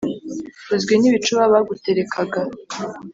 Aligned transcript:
uzwi 0.73 0.93
n'ibicuba 0.97 1.43
baguterekaga. 1.53 2.41